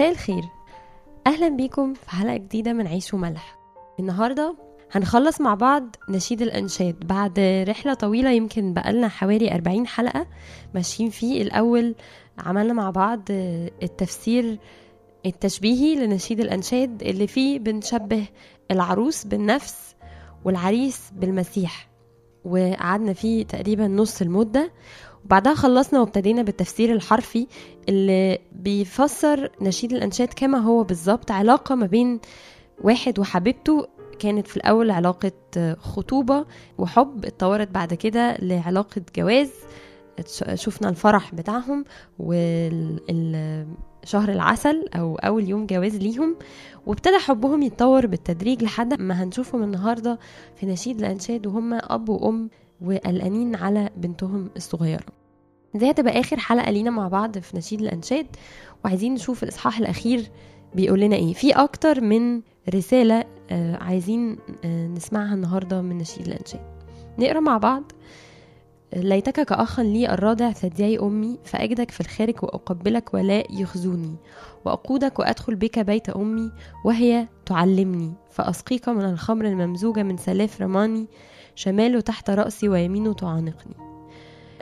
[0.00, 0.44] مساء الخير.
[1.26, 3.58] أهلا بيكم في حلقة جديدة من عيش وملح.
[4.00, 4.56] النهارده
[4.92, 10.26] هنخلص مع بعض نشيد الأنشاد بعد رحلة طويلة يمكن بقالنا حوالي 40 حلقة
[10.74, 11.42] ماشيين فيه.
[11.42, 11.94] الأول
[12.38, 13.20] عملنا مع بعض
[13.82, 14.58] التفسير
[15.26, 18.26] التشبيهي لنشيد الأنشاد اللي فيه بنشبه
[18.70, 19.94] العروس بالنفس
[20.44, 21.89] والعريس بالمسيح.
[22.44, 24.70] وقعدنا فيه تقريبا نص المدة.
[25.24, 27.46] وبعدها خلصنا وابتدينا بالتفسير الحرفي
[27.88, 31.30] اللي بيفسر نشيد الأنشاد كما هو بالظبط.
[31.30, 32.20] علاقة ما بين
[32.80, 33.86] واحد وحبيبته
[34.18, 35.32] كانت في الأول علاقة
[35.78, 36.44] خطوبة
[36.78, 39.50] وحب اتطورت بعد كده لعلاقة جواز.
[40.54, 41.84] شفنا الفرح بتاعهم
[42.18, 46.36] وشهر العسل أو أول يوم جواز ليهم
[46.86, 50.18] وابتدى حبهم يتطور بالتدريج لحد ما هنشوفهم النهاردة
[50.56, 55.04] في نشيد الأنشاد وهم أب وأم وقلقانين على بنتهم الصغيرة.
[55.74, 58.26] دي هتبقى آخر حلقة لينا مع بعض في نشيد الأنشاد
[58.84, 60.30] وعايزين نشوف الإصحاح الأخير
[60.74, 61.32] بيقول لنا إيه.
[61.32, 62.40] في أكتر من
[62.74, 66.60] رسالة آه عايزين آه نسمعها النهاردة من نشيد الأنشاد.
[67.18, 67.92] نقرأ مع بعض.
[68.96, 74.16] ليتك كأخا لي الرادع ثديي أمي فأجدك في الخارج وأقبلك ولا يخزوني.
[74.64, 76.52] وأقودك وأدخل بك بيت أمي
[76.84, 78.12] وهي تعلمني.
[78.30, 81.06] فأسقيك من الخمر الممزوجة من سلاف رماني
[81.54, 83.74] شماله تحت رأسي ويمينه تعانقني.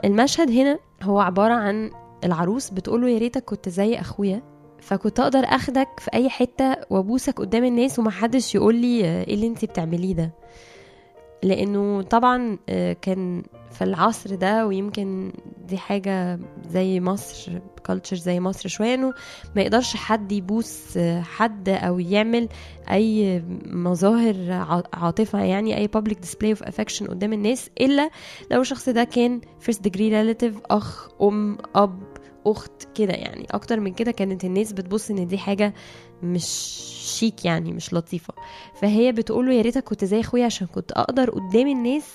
[0.05, 1.91] المشهد هنا هو عبارة عن
[2.23, 4.41] العروس بتقوله يا ريتك كنت زي أخويا.
[4.81, 9.65] فكنت أقدر أخدك في أي حتة وأبوسك قدام الناس ومحدش يقول لي إيه اللي انتي
[9.65, 10.31] بتعمليه ده.
[11.43, 12.57] لأنه طبعا
[13.01, 15.31] كان في العصر ده ويمكن
[15.67, 16.39] دي حاجة
[16.69, 19.13] زي مصر culture زي مصر شوية إنه
[19.55, 22.49] ما يقدرش حد يبوس حد أو يعمل
[22.91, 24.35] أي مظاهر
[24.93, 28.09] عاطفة يعني أي public display of affection قدام الناس إلا
[28.51, 31.99] لو الشخص ده كان first degree relative أخ أم أب
[32.51, 33.47] أخت كده يعني.
[33.51, 35.73] أكتر من كده كانت الناس بتبص إن دي حاجة
[36.23, 36.45] مش
[37.19, 38.33] شيك يعني مش لطيفة.
[38.81, 42.05] فهي بتقوله يا ريتك كنت زي أخويا عشان كنت أقدر قدام الناس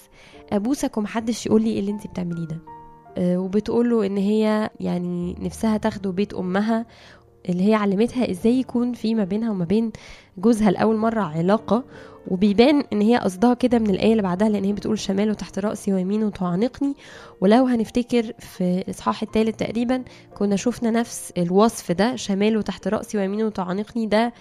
[0.53, 2.59] أبوسك ومحدش يقول لي إيه اللي أنت بتعمليه ده.
[3.19, 6.87] أه وبتقوله إن هي يعني نفسها تاخده بيت أمها
[7.49, 9.93] اللي هي علمتها إزاي يكون في ما بينها وما بين
[10.39, 11.85] جوزها لأول مرة علاقة.
[12.29, 15.93] وبيبان إن هي قصدها كده من الآية اللي بعدها لأن هي بتقول شماله تحت رأسي
[15.93, 16.95] ويمينه تعانقني
[17.41, 20.05] ولو هنفتكر في الاصحاح الثالث تقريبا
[20.39, 24.33] كنا شفنا نفس الوصف ده شماله تحت رأسي ويمينه تعانقني ده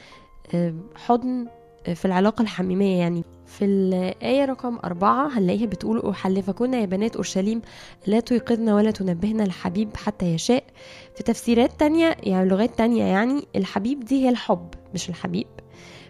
[0.95, 1.47] حضن
[1.95, 3.23] في العلاقة الحميمية يعني.
[3.45, 7.61] في الآية رقم أربعة هنلاقيها بتقول أحلفكن يا بنات أورشليم
[8.07, 10.63] لا تيقظن ولا تنبهن الحبيب حتى يشاء.
[11.15, 15.47] في تفسيرات تانية يعني لغات تانية يعني الحبيب دي هي الحب مش الحبيب.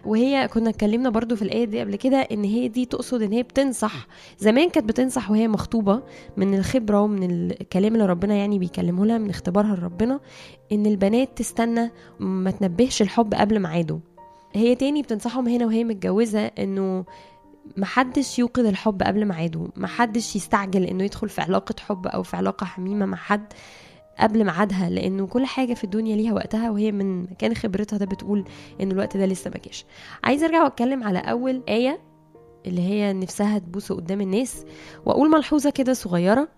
[0.06, 3.42] وهي كنا اتكلمنا برضو في الآية دي قبل كده إن هي دي تقصد إن هي
[3.42, 4.06] بتنصح.
[4.38, 6.02] زمان كانت بتنصح وهي مخطوبة
[6.36, 10.20] من الخبرة ومن الكلام اللي ربنا يعني بيكلمه لها من اختبارها لربنا
[10.72, 14.00] إن البنات تستنى ما تنبهش الحب قبل ميعاده.
[14.52, 17.04] هي تاني بتنصحهم هنا وهي متجوزة إنه
[17.76, 22.64] محدش يوقظ الحب قبل ميعاده محدش يستعجل إنه يدخل في علاقة حب أو في علاقة
[22.64, 23.52] حميمة مع حد.
[24.18, 28.44] قبل ميعادها لأنه كل حاجة في الدنيا ليها وقتها وهي من مكان خبرتها ده بتقول
[28.80, 29.84] إن الوقت ده لسه ما جاش.
[30.24, 32.00] عايزة أرجع وأتكلم على أول آية
[32.66, 34.64] اللي هي نفسها تبوسه قدام الناس
[35.06, 36.48] وأقول ملحوظة كده صغيرة.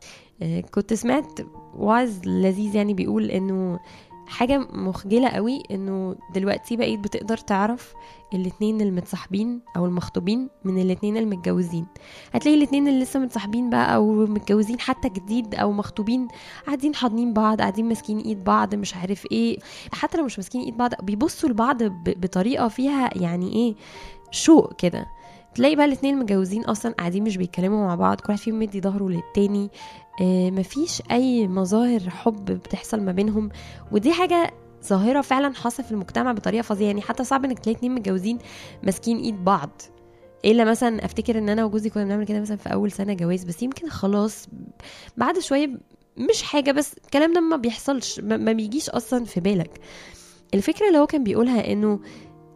[0.74, 1.40] كنت سمعت
[1.76, 3.80] وعظ لذيذ يعني بيقول إنه
[4.26, 7.94] حاجة مخجلة قوي إنه دلوقتي بقيت بتقدر تعرف
[8.34, 11.86] الاتنين المتصاحبين أو المخطوبين من الاتنين المتجوزين.
[12.32, 16.28] هتلاقي الاتنين اللي لسه متصاحبين بقى أو متجوزين حتى جديد أو مخطوبين
[16.66, 19.58] قاعدين حاضنين بعض قاعدين ماسكين إيد بعض مش عارف إيه.
[19.92, 23.74] حتى لو مش ماسكين إيد بعض بيبصوا لبعض بطريقة فيها يعني إيه
[24.30, 25.06] شوق كده.
[25.56, 29.08] تلاقي بقى الاتنين المتجوزين أصلا قاعدين مش بيتكلموا مع بعض كل واحد فيهم مدي ظهره
[29.08, 29.70] للتاني.
[30.20, 33.48] آه مفيش أي مظاهر حب بتحصل ما بينهم
[33.92, 34.54] ودي حاجة
[34.84, 36.86] ظاهرة فعلا حاصلة في المجتمع بطريقة فظيعة.
[36.86, 38.38] يعني حتى صعب إنك تلاقي اتنين متجوزين
[38.82, 39.82] ماسكين إيد بعض.
[40.44, 43.62] إلا مثلا أفتكر إن أنا وجوزي كنا بنعمل كده مثلا في أول سنة جواز بس
[43.62, 44.48] يمكن خلاص
[45.16, 45.70] بعد شوية
[46.16, 49.80] مش حاجة بس الكلام ده ما بيحصلش ما بيجيش أصلا في بالك.
[50.54, 52.00] الفكرة اللي هو كان بيقولها إنه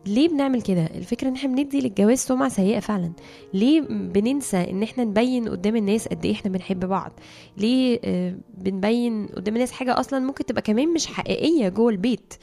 [0.07, 3.13] ليه بنعمل كده؟ الفكرة إن إحنا بندي للجواز سمعة سيئة فعلا.
[3.55, 7.13] ليه بننسى إن إحنا نبين قدام الناس قد إيه إحنا بنحب بعض؟
[7.57, 12.35] ليه آه بنبين قدام الناس حاجة أصلا ممكن تبقى كمان مش حقيقية جوه البيت؟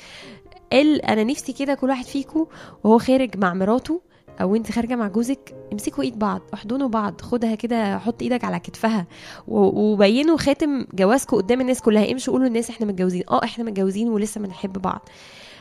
[0.71, 2.45] قال أنا نفسي كده كل واحد فيكم
[2.83, 4.01] وهو خارج مع مراته
[4.41, 8.59] أو أنت خارجة مع جوزك امسكوا إيد بعض احضنوا بعض خدها كده حط إيدك على
[8.59, 9.07] كتفها.
[9.47, 13.23] وبينوا خاتم جوازكم قدام الناس كلها امشوا قولوا للناس إحنا متجوزين.
[13.29, 15.09] آه إحنا متجوزين ولسه بنحب بعض.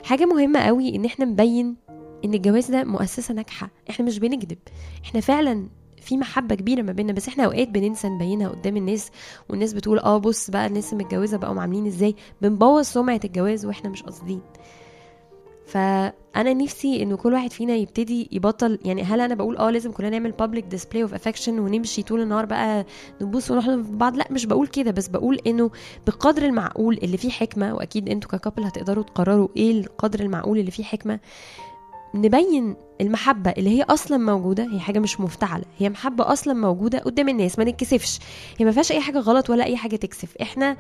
[0.07, 1.77] حاجة مهمة قوي إن إحنا نبين
[2.25, 3.71] إن الجواز ده مؤسسة ناجحة.
[3.91, 4.59] إحنا مش بنكذب.
[5.05, 5.69] إحنا فعلا
[6.01, 9.11] في محبة كبيرة ما بيننا بس إحنا أوقات بننسى نبينها قدام الناس
[9.49, 14.03] والناس بتقول آه بص بقى الناس المتجوزة بقوا عاملين إزاي؟ بنبوظ سمعة الجواز وإحنا مش
[14.03, 14.41] قاصدين.
[15.67, 20.11] فأنا نفسي إنه كل واحد فينا يبتدي يبطل يعني هل أنا بقول آه لازم كلنا
[20.11, 22.87] نعمل public display of affection ونمشي طول النهار بقى
[23.23, 25.71] نبوس ونحضن في بعض لأ مش بقول كده بس بقول إنه
[26.07, 30.71] بقدر المعقول اللي فيه حكمة وأكيد أنتوا ك couple هتقدروا تقرروا إيه القدر المعقول اللي
[30.71, 31.21] فيه حكمة.
[32.15, 37.29] نبين المحبة اللي هي أصلا موجودة هي حاجة مش مفتعلة هي محبة أصلا موجودة قدام
[37.29, 38.19] الناس ما نتكسفش.
[38.59, 40.37] هي ما فيهاش أي حاجة غلط ولا أي حاجة تكسف.
[40.43, 40.77] إحنا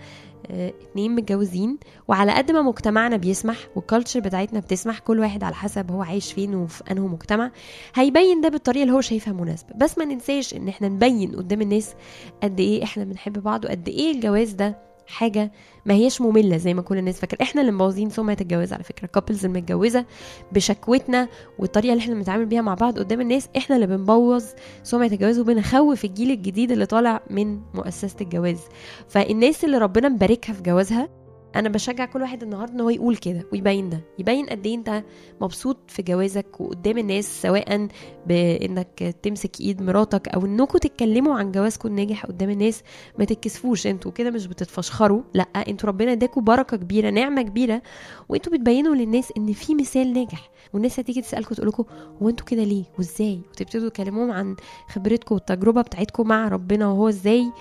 [0.50, 1.78] آه اتنين متجوزين
[2.08, 6.32] وعلى قد ما مجتمعنا بيسمح وال culture بتاعتنا بتسمح كل واحد على حسب هو عايش
[6.32, 7.50] فين وفي أنه مجتمع
[7.94, 9.70] هيبين ده بالطريقة اللي هو شايفها مناسبة.
[9.76, 11.94] بس ما ننساش إن إحنا نبين قدام الناس
[12.42, 15.52] قد إيه إحنا بنحب بعض وقد إيه الجواز ده حاجة
[15.86, 17.42] ما هيش مملة زي ما كل الناس فاكرة.
[17.42, 19.06] إحنا اللي مبوظين سمعة الجواز على فكرة.
[19.06, 20.04] couples المتجوزة
[20.52, 24.44] بشكوتنا والطريقة اللي إحنا بنتعامل بيها مع بعض قدام الناس إحنا اللي بنبوظ
[24.82, 28.60] سمعة الجواز وبنخوف الجيل الجديد اللي طالع من مؤسسة الجواز.
[29.08, 31.08] فالناس اللي ربنا مباركها في جوازها
[31.58, 35.02] أنا بشجع كل واحد النهارده إن هو يقول كده ويبين ده يبين قد إيه أنت
[35.40, 37.88] مبسوط في جوازك وقدام الناس سواء
[38.26, 42.82] بإنك تمسك إيد مراتك أو انكم تتكلموا عن جوازكم الناجح قدام الناس
[43.18, 47.82] ما تتكسفوش أنتوا كده مش بتتفشخروا لأ أنتوا ربنا اداكم بركة كبيرة نعمة كبيرة
[48.28, 51.84] وأنتوا بتبينوا للناس إن في مثال ناجح والناس هتيجي تسالكم تقول لكم
[52.22, 54.56] هو أنتوا كده ليه وإزاي؟ وتبتدوا تكلموهم عن
[54.88, 57.52] خبرتكم والتجربة بتاعتكم مع ربنا وهو إزاي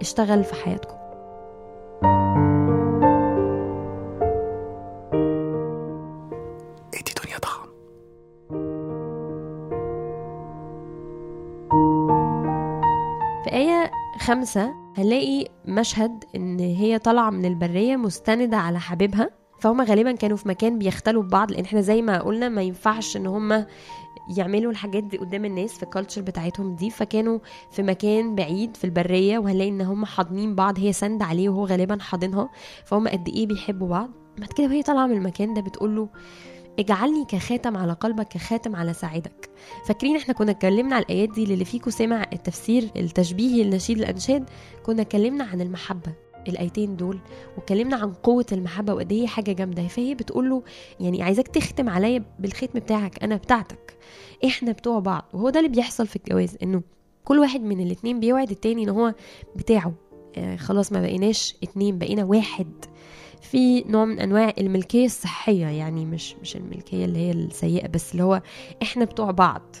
[0.00, 0.94] اشتغل في حياتكم
[2.02, 2.57] ادي
[14.28, 19.30] خمسة هنلاقي مشهد إن هي طالعة من البرية مستندة على حبيبها.
[19.60, 23.26] فهم غالبا كانوا في مكان بيختلوا ببعض لأن إحنا زي ما قلنا ما ينفعش إن
[23.26, 23.66] هم
[24.36, 26.90] يعملوا الحاجات دي قدام الناس في الكالتشر بتاعتهم دي.
[26.90, 27.38] فكانوا
[27.70, 31.98] في مكان بعيد في البرية وهنلاقي إن هم حاضنين بعض هي سند عليه وهو غالبا
[32.00, 32.48] حاضنها.
[32.84, 34.10] فهم قد إيه بيحبوا بعض.
[34.38, 36.08] بعد كده وهي طالعة من المكان ده بتقول له
[36.78, 39.50] اجعلني كخاتم على قلبك كخاتم على ساعدك
[39.86, 44.50] فاكرين إحنا كنا اتكلمنا على الآيات دي اللي فيكم سمع التفسير التشبيهي لنشيد الأنشاد
[44.86, 46.12] كنا اتكلمنا عن المحبة.
[46.48, 47.18] الآيتين دول
[47.56, 49.86] واتكلمنا عن قوة المحبة وقد إيه حاجة جامدة.
[49.88, 50.62] فهي بتقول له
[51.00, 53.96] يعني عايزاك تختم عليا بالختم بتاعك أنا بتاعتك.
[54.44, 55.24] إحنا بتوع بعض.
[55.32, 56.82] وهو ده اللي بيحصل في الجواز إنه
[57.24, 59.14] كل واحد من الاتنين بيوعد التاني إن هو
[59.56, 59.92] بتاعه.
[60.36, 62.70] آه خلاص ما بقيناش اتنين بقينا واحد.
[63.42, 68.22] في نوع من أنواع الملكية الصحية يعني مش مش الملكية اللي هي السيئة بس اللي
[68.22, 68.42] هو
[68.82, 69.76] إحنا بتوع بعض.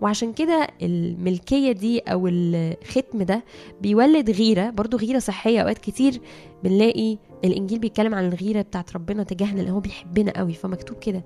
[0.00, 3.44] وعشان كده الملكية دي أو الختم ده
[3.80, 5.60] بيولد غيرة برضو غيرة صحية.
[5.60, 6.20] أوقات كتير
[6.64, 11.24] بنلاقي الإنجيل بيتكلم عن الغيرة بتاعت ربنا تجاهنا لأن هو بيحبنا قوي فمكتوب كده.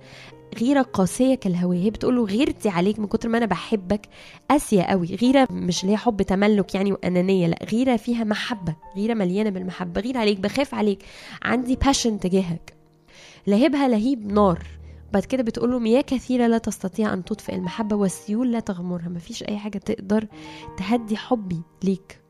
[0.60, 1.78] غيرة قاسية كالهوية.
[1.82, 4.08] هي بتقول له غيرتي عليك من كتر ما أنا بحبك.
[4.50, 5.14] قاسية قوي.
[5.14, 7.46] غيرة مش اللي هي حب تملك يعني وأنانية.
[7.46, 8.76] لا غيرة فيها محبة.
[8.96, 10.00] غيرة مليانة بالمحبة.
[10.00, 11.04] غير عليك بخاف عليك.
[11.42, 12.74] عندي باشن تجاهك.
[13.46, 14.66] لهبها لهيب نار.
[15.12, 19.08] بعد كده بتقول له مياه كثيرة لا تستطيع أن تطفئ المحبة والسيول لا تغمرها.
[19.08, 20.26] مفيش أي حاجة تقدر
[20.76, 22.21] تهدي حبي ليك.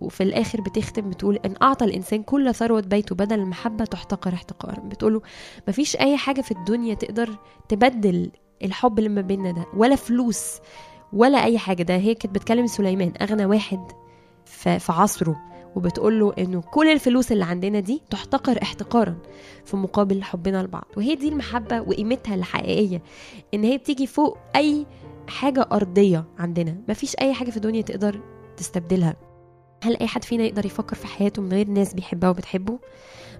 [0.00, 5.22] وفي الآخر بتختم بتقول إن أعطى الإنسان كل ثروة بيته بدل المحبه تحتقر احتقارا بتقوله
[5.68, 7.30] مفيش أي حاجة في الدنيا تقدر
[7.68, 8.30] تبدل
[8.64, 10.58] الحب اللي ما بيننا ده ولا فلوس
[11.12, 11.82] ولا أي حاجة.
[11.82, 13.80] ده هي كانت بتكلم سليمان أغنى واحد
[14.44, 15.36] في عصره
[15.76, 19.16] وبتقول له إنه كل الفلوس اللي عندنا دي تحتقر احتقارا
[19.64, 20.84] في مقابل حبنا لبعض.
[20.96, 23.02] وهي دي المحبة وقيمتها الحقيقية
[23.54, 24.86] إن هي بتيجي فوق أي
[25.28, 26.76] حاجة أرضية عندنا.
[26.88, 28.20] مفيش أي حاجة في الدنيا تقدر
[28.56, 29.16] تستبدلها.
[29.82, 32.78] هل أي حد فينا يقدر يفكر في حياته من غير ناس بيحبها وبتحبه؟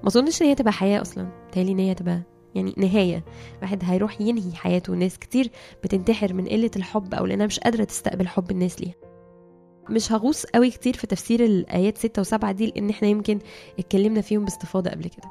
[0.03, 1.29] ما أظنش إن هي تبقى حياة أصلا.
[1.53, 2.23] تالي إن هي تبقى
[2.55, 3.25] يعني نهاية.
[3.63, 4.93] واحد هيروح ينهي حياته.
[4.93, 5.51] ناس كتير
[5.85, 8.95] بتنتحر من قلة الحب أو لأنها مش قادرة تستقبل حب الناس ليها.
[9.91, 13.39] مش هغوص قوي كتير في تفسير الآيات 6 و7 دي لأن إحنا يمكن
[13.79, 15.31] اتكلمنا فيهم باستفاضة قبل كده.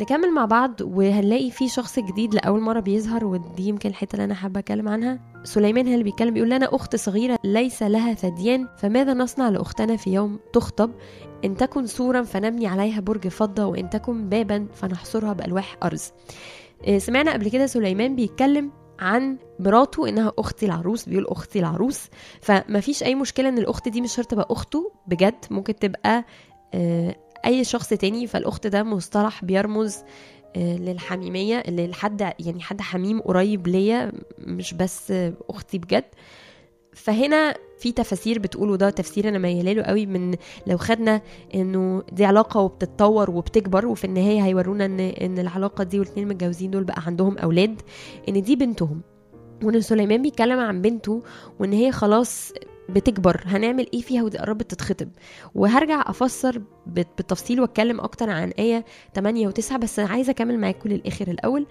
[0.00, 4.34] نكمل مع بعض وهنلاقي في شخص جديد لأول مرة بيظهر ودي يمكن الحتة اللي أنا
[4.34, 5.20] حابة أتكلم عنها.
[5.44, 10.10] سليمان هو اللي بيتكلم بيقول لنا أخت صغيرة ليس لها ثديان فماذا نصنع لأختنا في
[10.12, 10.90] يوم تخطب؟
[11.44, 16.12] إن تكن سورا فنبني عليها برج فضة وإن تكن بابا فنحصرها بألواح أرز.
[16.98, 18.70] سمعنا قبل كده سليمان بيتكلم
[19.00, 22.08] عن مراته إنها أختي العروس بيقول أختي العروس.
[22.40, 26.24] فما فيش أي مشكلة إن الأخت دي مش شرط تبقى أخته بجد ممكن تبقى
[27.46, 29.98] أي شخص تاني فالأخت ده مصطلح بيرمز
[30.56, 35.12] للحميمية للحد يعني حد حميم قريب ليا مش بس
[35.50, 36.04] أختي بجد.
[36.92, 40.34] فهنا في تفاسير بتقولوا ده تفسير أنا مياله له قوي من
[40.66, 41.20] لو خدنا
[41.54, 46.84] إنه دي علاقة وبتتطور وبتكبر وفي النهاية هيورونا إن إن العلاقة دي والاثنين متجوزين دول
[46.84, 47.82] بقى عندهم أولاد
[48.28, 49.00] إن دي بنتهم.
[49.62, 51.22] وإن سليمان بيتكلم عن بنته
[51.60, 52.52] وإن هي خلاص
[52.88, 55.08] بتكبر هنعمل إيه فيها ودي قربت تتخطب.
[55.54, 61.66] وهرجع أفسر بالتفصيل وأتكلم أكتر عن آية 8 و9 بس عايزة أكمل معاكم للاخر الأول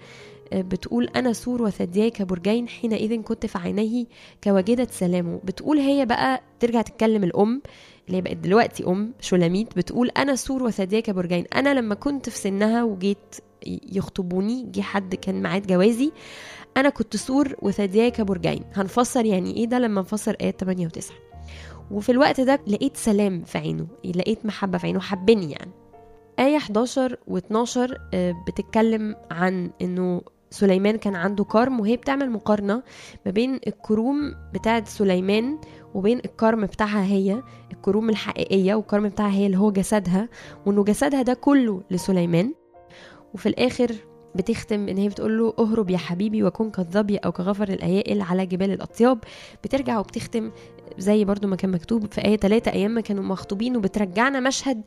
[0.54, 4.04] بتقول أنا سور وثدياي كبرجين حينئذ كنت في عينيه
[4.44, 5.40] كواجدة سلامه.
[5.44, 7.62] بتقول هي بقى ترجع تتكلم الأم
[8.06, 12.38] اللي هي بقت دلوقتي أم شولاميت بتقول أنا سور وثدياي كبرجين أنا لما كنت في
[12.38, 13.34] سنها وجيت
[13.92, 16.12] يخطبوني جه حد كان ميعاد جوازي
[16.76, 21.12] أنا كنت سور وثدياي كبرجين هنفسر يعني إيه ده لما نفسر آيات 8 و9
[21.90, 25.70] وفي الوقت ده لقيت سلام في عينه لقيت محبة في عينه حبني يعني.
[26.38, 27.78] آية 11 و12
[28.46, 32.82] بتتكلم عن إنه سليمان كان عنده كرم وهي بتعمل مقارنة
[33.26, 35.58] ما بين الكروم بتاعت سليمان
[35.94, 40.28] وبين الكرم بتاعها هي الكروم الحقيقية والكرم بتاعها هي اللي هو جسدها
[40.66, 42.54] وإنه جسدها ده كله لسليمان.
[43.34, 43.94] وفي الآخر
[44.34, 48.70] بتختم إن هي بتقول له اهرب يا حبيبي وكن كالظبي أو كغفر الأيائل على جبال
[48.70, 49.18] الأطياب.
[49.64, 50.50] بترجع وبتختم
[50.98, 54.82] زي برضو ما كان مكتوب في آية 3 أيام ما كانوا مخطوبين وبترجعنا مشهد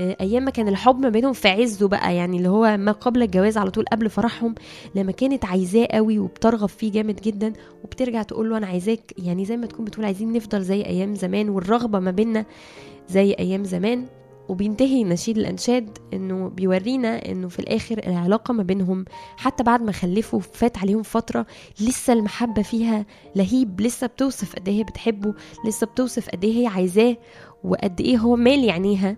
[0.00, 3.58] أيام ما كان الحب ما بينهم في عزه بقى يعني اللي هو ما قبل الجواز
[3.58, 4.54] على طول قبل فرحهم
[4.94, 7.52] لما كانت عايزاه قوي وبترغب فيه جامد جدا
[7.84, 11.48] وبترجع تقول له أنا عايزاك يعني زي ما تكون بتقول عايزين نفضل زي أيام زمان
[11.48, 12.44] والرغبة ما بيننا
[13.08, 14.06] زي أيام زمان.
[14.52, 19.04] وبينتهي نشيد الإنشاد إنه بيورينا إنه في الآخر العلاقة ما بينهم
[19.36, 21.46] حتى بعد ما خلفوا فات عليهم فترة
[21.80, 23.06] لسه المحبة فيها
[23.36, 25.34] لهيب لسه بتوصف قد إيه هي بتحبه
[25.66, 27.16] لسه بتوصف قد إيه هي عايزاه
[27.64, 29.16] وقد إيه هو مالي عينيها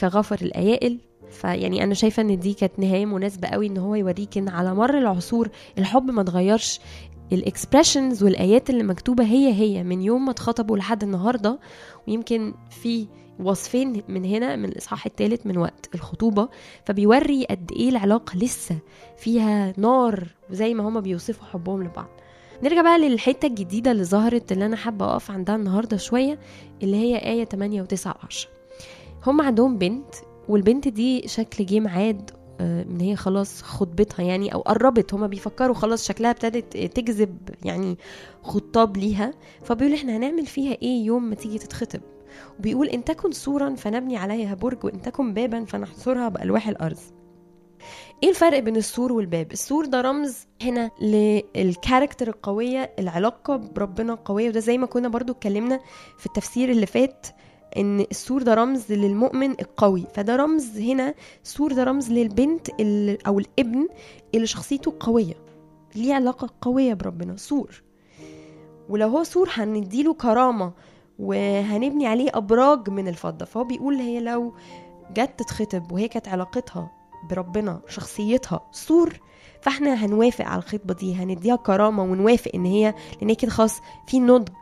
[0.00, 0.98] كغفر الأيائل.
[1.30, 4.98] فيعني أنا شايفة إن دي كانت نهاية مناسبة قوي إن هو يوريك إن على مر
[4.98, 6.80] العصور الحب ما اتغيرش
[7.32, 11.58] ال expressions والآيات اللي مكتوبة هي هي من يوم ما اتخطبوا لحد النهارده.
[12.08, 13.06] ويمكن في
[13.40, 16.48] وصفين من هنا من الإصحاح الثالث من وقت الخطوبة
[16.84, 18.78] فبيوري قد إيه العلاقة لسه
[19.16, 22.08] فيها نار وزي ما هما بيوصفوا حبهم لبعض.
[22.62, 26.38] نرجع بقى للحتة الجديدة اللي ظهرت اللي أنا حابة أقف عندها النهارده شوية
[26.82, 28.46] اللي هي آية 8 و9 و10
[29.26, 30.14] هم عندهم بنت
[30.48, 35.14] والبنت دي شكل جه ميعاد إن هي خلاص خطبتها يعني أو قربت.
[35.14, 37.98] هما بيفكروا خلاص شكلها ابتدت تجذب يعني
[38.42, 39.34] خطاب ليها.
[39.64, 42.00] فبيقول إحنا هنعمل فيها إيه يوم ما تيجي تتخطب؟
[42.58, 46.98] وبيقول إن تكن سورا فنبني عليها برج وإن تكن بابا فنحصرها بألواح الأرض.
[48.22, 54.60] إيه الفرق بين السور والباب؟ السور ده رمز هنا للكاركتر القوية العلاقة بربنا القوية وده
[54.60, 55.80] زي ما كنا برضو اتكلمنا
[56.18, 57.26] في التفسير اللي فات
[57.76, 60.04] إن السور ده رمز للمؤمن القوي.
[60.14, 61.14] فده رمز هنا
[61.44, 62.68] السور ده رمز للبنت
[63.26, 63.88] أو الابن
[64.34, 65.34] اللي شخصيته قوية.
[65.94, 67.82] ليه علاقة قوية بربنا؟ سور.
[68.88, 70.72] ولو هو سور هنديله كرامة
[71.18, 73.44] وهنبني عليه أبراج من الفضة.
[73.44, 74.52] فهو بيقول هي لو
[75.14, 76.90] جت تتخطب وهي كانت علاقتها
[77.30, 79.20] بربنا شخصيتها سور
[79.60, 84.20] فاحنا هنوافق على الخطبة دي هنديها كرامة ونوافق إن هي لأن هي كده خلاص في
[84.20, 84.52] نضج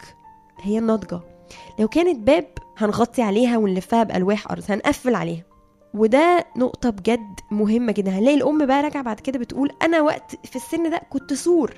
[0.61, 1.21] هي الناضجه
[1.79, 2.47] لو كانت باب
[2.77, 5.43] هنغطي عليها ونلفها بألواح أرز هنقفل عليها.
[5.95, 8.11] وده نقطة بجد مهمة جدا.
[8.11, 11.75] هنلاقي الأم بقى راجعة بعد كده بتقول أنا وقت في السن ده كنت سور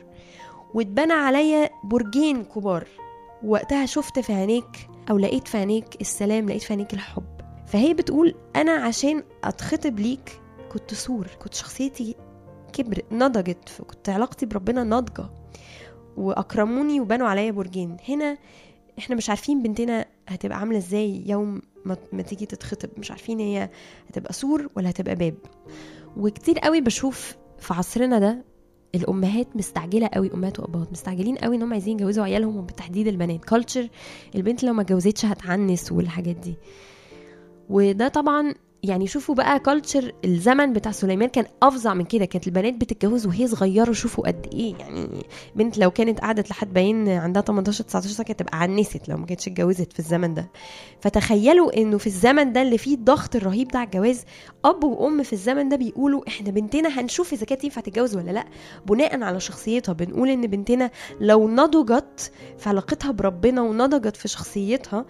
[0.74, 2.86] واتبنى عليا برجين كبار.
[3.46, 7.24] وقتها شفت في عينيك أو لقيت في عينيك السلام لقيت في عينيك الحب.
[7.66, 10.40] فهي بتقول أنا عشان أتخطب ليك
[10.72, 12.14] كنت سور كنت شخصيتي
[12.72, 15.30] كبر نضجت كنت علاقتي بربنا ناضجة.
[16.16, 17.96] وأكرموني وبنوا عليا برجين.
[18.08, 18.38] هنا
[18.98, 22.88] إحنا مش عارفين بنتنا هتبقى عاملة إزاي يوم ما, ما تيجي تتخطب.
[22.98, 23.70] مش عارفين هي
[24.10, 25.34] هتبقى سور ولا هتبقى باب.
[26.16, 28.44] وكتير قوي بشوف في عصرنا ده
[28.96, 33.44] الأمهات مستعجلة قوي أمهات وأبهات مستعجلين قوي إن هم عايزين يجوزوا عيالهم وبالتحديد البنات.
[33.44, 33.88] culture
[34.34, 36.54] البنت لو ما اتجوزتش هتعنس والحاجات دي.
[37.70, 42.24] وده طبعا يعني شوفوا بقى culture الزمن بتاع سليمان كان أفظع من كده.
[42.24, 44.74] كانت البنات بتتجوز وهي صغيرة شوفوا قد إيه.
[44.78, 45.08] يعني
[45.56, 49.26] بنت لو كانت قعدت لحد باين عندها 18 19 سنة كانت تبقى عنست لو ما
[49.26, 50.50] كانتش اتجوزت في الزمن ده.
[51.00, 54.24] فتخيلوا إنه في الزمن ده اللي فيه الضغط الرهيب على الجواز
[54.64, 58.44] أب وأم في الزمن ده بيقولوا إحنا بنتنا هنشوف إذا كانت ينفع تتجوز ولا لأ.
[58.86, 60.90] بناء على شخصيتها بنقول إن بنتنا
[61.20, 65.04] لو نضجت في علاقتها بربنا ونضجت في شخصيتها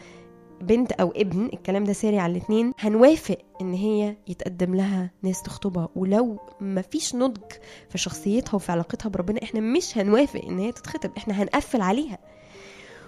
[0.60, 5.88] بنت أو ابن الكلام ده ساري على الاثنين هنوافق إن هي يتقدم لها ناس تخطبها.
[5.96, 7.52] ولو ما فيش نضج
[7.90, 12.18] في شخصيتها وفي علاقتها بربنا إحنا مش هنوافق إن هي تتخطب إحنا هنقفل عليها.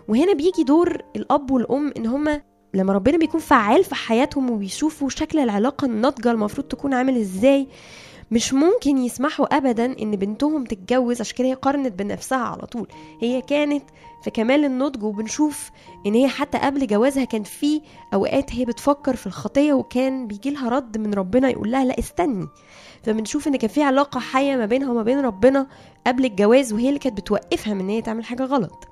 [0.08, 2.42] وهنا بيجي دور الأب والأم إن هما
[2.74, 7.68] لما ربنا بيكون فعال في حياتهم وبيشوفوا شكل العلاقة الناضجة المفروض تكون عامل إزاي
[8.30, 12.88] مش ممكن يسمحوا ابدا إن بنتهم تتجوز عشان كده هي قارنت بنفسها على طول.
[13.20, 13.82] هي كانت
[14.22, 15.70] في كمال النضج وبنشوف
[16.06, 17.80] إن هي حتى قبل جوازها كان في
[18.14, 22.46] أوقات هي بتفكر في الخطية وكان بيجي لها رد من ربنا يقول لها لا استني.
[23.02, 25.66] فبنشوف إن كان في علاقة حية ما بينها وما بين ربنا
[26.06, 28.88] قبل الجواز وهي اللي كانت بتوقفها من إن هي تعمل حاجة غلط.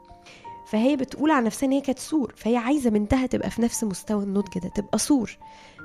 [0.66, 4.24] فهي بتقول عن نفسها إن هي كانت سور فهي عايزة بنتها تبقى في نفس مستوى
[4.24, 5.38] النضج ده تبقى سور.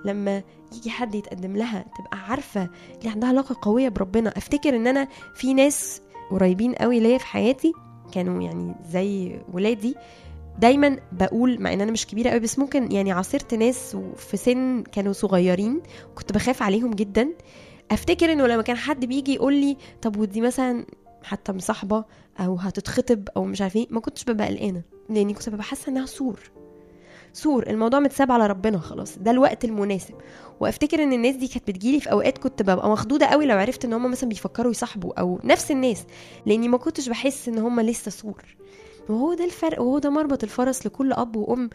[0.06, 0.44] لما
[0.76, 2.70] يجي حد يتقدم لها تبقى عارفة
[3.00, 4.34] اللي عندها علاقة قوية بربنا.
[4.38, 7.74] أفتكر إن أنا في ناس قريبين قوي ليا في حياتي
[8.12, 9.96] كانوا يعني زي ولادي
[10.60, 14.84] دايما بقول مع إن أنا مش كبيرة قوي بس ممكن يعني عاصرت ناس في سن
[14.84, 15.82] كانوا صغيرين
[16.16, 17.30] كنت بخاف عليهم جدا.
[17.92, 20.86] أفتكر إنه لما كان حد بيجي يقول لي طب ودي مثلا
[21.24, 22.04] حتى مصاحبة
[22.40, 24.82] أو هتتخطب أو مش عارف إيه ما كنتش ببقى قلقانة.
[25.10, 26.40] لأني كنت ببقى حاسة إنها سور.
[27.34, 30.14] سور الموضوع متساب على ربنا خلاص ده الوقت المناسب.
[30.60, 33.94] وأفتكر إن الناس دي كانت بتجيلي في أوقات كنت ببقى مخضوضة قوي لو عرفت إن
[33.94, 36.04] هم مثلا بيفكروا يصاحبوا أو نفس الناس
[36.46, 38.44] لأني ما كنتش بحس إن هم لسه سور.
[39.10, 41.70] وهو ده الفرق وهو ده مربط الفرس لكل أب وأم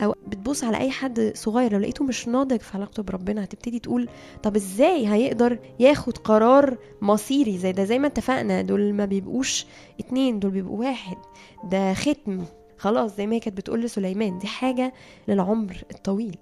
[0.00, 4.08] أو بتبص على أي حد صغير لو لقيته مش ناضج في علاقته بربنا هتبتدي تقول
[4.42, 9.66] طب إزاي هيقدر ياخد قرار مصيري زي ده؟ زي ما اتفقنا دول ما بيبقوش
[10.00, 11.16] اتنين دول بيبقوا واحد.
[11.64, 12.44] ده ختم
[12.78, 14.92] خلاص زي ما كانت بتقول لسليمان دي حاجة
[15.28, 16.36] للعمر الطويل.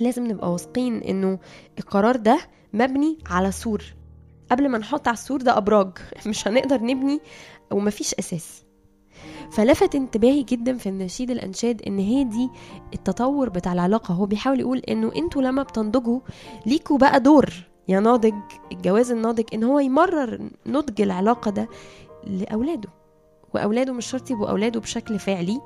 [0.00, 1.38] لازم نبقى واثقين إنه
[1.78, 2.38] القرار ده
[2.72, 3.82] مبني على سور.
[4.50, 5.90] قبل ما نحط على السور ده أبراج
[6.26, 7.20] مش هنقدر نبني
[7.72, 8.62] ومفيش أساس.
[9.52, 12.50] فلفت انتباهي جدا في النشيد الأنشاد إن هي دي
[12.94, 14.14] التطور بتاع العلاقة.
[14.14, 16.20] هو بيحاول يقول إنه أنتوا لما بتنضجوا
[16.66, 17.50] ليكوا بقى دور
[17.88, 18.34] يا ناضج
[18.72, 21.68] الجواز الناضج إن هو يمرر نضج العلاقة ده
[22.24, 22.88] لأولاده.
[23.54, 25.60] وأولاده مش شرط يبقوا أولاده بشكل فعلي.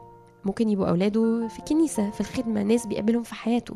[0.47, 3.75] ممكن يبقوا أولاده في كنيسة في الخدمة ناس بيقابلهم في حياته.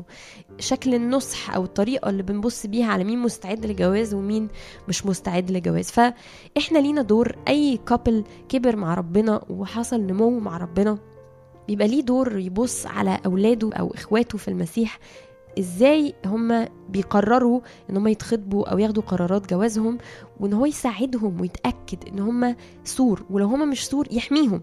[0.59, 4.49] شكل النصح أو الطريقة اللي بنبص بيها على مين مستعد للجواز ومين
[4.89, 10.99] مش مستعد للجواز فإحنا لينا دور أي كابل كبر مع ربنا وحصل نمو مع ربنا
[11.69, 14.99] بيبقى ليه دور يبص على أولاده أو إخواته في المسيح.
[15.59, 19.99] إزاي هم بيقرروا إن هم يتخطبوا أو ياخدوا قرارات جوازهم
[20.41, 24.63] وإن هو يساعدهم ويتأكد إن هم سور ولو هم مش سور يحميهم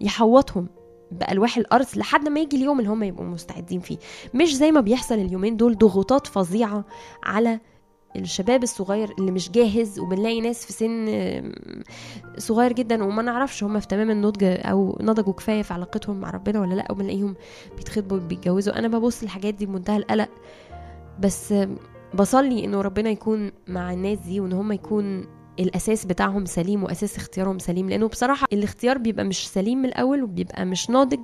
[0.00, 0.66] يحوطهم.
[1.12, 3.96] بألواح الأرض لحد ما يجي اليوم اللي هم يبقوا مستعدين فيه.
[4.34, 6.84] مش زي ما بيحصل اليومين دول ضغوطات فظيعة
[7.24, 7.60] على
[8.16, 11.52] الشباب الصغير اللي مش جاهز وبنلاقي ناس في سن
[12.38, 16.60] صغير جدا وما نعرفش هم في تمام النضج أو نضجوا كفاية في علاقتهم مع ربنا
[16.60, 17.34] ولا لأ وبنلاقيهم
[17.76, 18.78] بيتخطبوا بيتجوزوا.
[18.78, 20.28] أنا ببص للحاجات دي بمنتهى القلق
[21.20, 21.54] بس
[22.14, 25.26] بصلي إنه ربنا يكون مع الناس دي وإن هم يكون
[25.60, 30.64] الأساس بتاعهم سليم وأساس اختيارهم سليم لأنه بصراحة الاختيار بيبقى مش سليم من الأول وبيبقى
[30.64, 31.20] مش ناضج.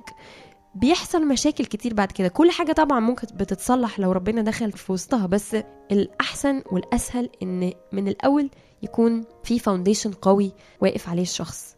[0.75, 2.27] بيحصل مشاكل كتير بعد كده.
[2.27, 5.57] كل حاجة طبعا ممكن بتتصلح لو ربنا دخل في وسطها بس
[5.91, 8.49] الأحسن والأسهل إن من الأول
[8.83, 11.75] يكون في فاونديشن قوي واقف عليه الشخص.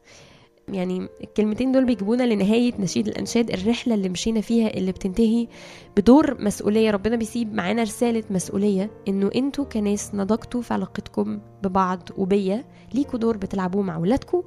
[0.67, 5.47] يعني الكلمتين دول بيجيبونا لنهاية نشيد الأنشاد الرحلة اللي مشينا فيها اللي بتنتهي
[5.97, 6.91] بدور مسؤولية.
[6.91, 12.65] ربنا بيسيب معانا رسالة مسؤولية إنه أنتوا كناس نضجتوا في علاقتكم ببعض وبيا.
[12.93, 14.43] ليكوا دور بتلعبوه مع أولادكم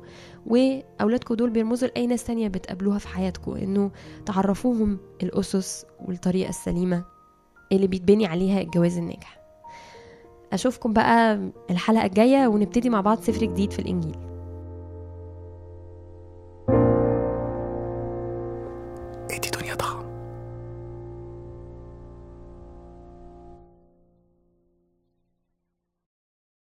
[0.46, 3.90] وأولادكم دول بيرمزوا لأي ناس تانية بتقابلوها في حياتكم إنه
[4.26, 7.04] تعرفوهم الأسس والطريقة السليمة
[7.72, 9.40] اللي بيتبني عليها الجواز الناجح.
[10.52, 14.16] أشوفكم بقى الحلقة الجاية ونبتدي مع بعض سفر جديد في الإنجيل.